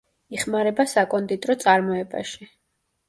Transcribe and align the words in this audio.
იხმარება 0.35 0.85
საკონდიტრო 0.95 1.57
წარმოებაში. 1.65 2.51